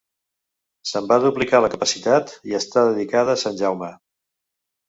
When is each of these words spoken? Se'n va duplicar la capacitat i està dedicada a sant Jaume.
Se'n 0.91 1.09
va 1.11 1.17
duplicar 1.25 1.59
la 1.65 1.69
capacitat 1.75 2.33
i 2.53 2.57
està 2.63 2.87
dedicada 2.89 3.37
a 3.37 3.41
sant 3.45 3.61
Jaume. 3.63 3.93